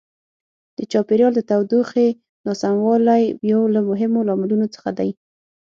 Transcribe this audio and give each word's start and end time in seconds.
د 0.77 0.79
چاپیریال 0.91 1.33
د 1.35 1.41
تودوخې 1.49 2.07
ناسموالی 2.47 3.23
یو 3.51 3.61
له 3.75 3.81
مهمو 3.89 4.25
لاملونو 4.29 4.67
څخه 4.75 4.89
دی. 4.99 5.09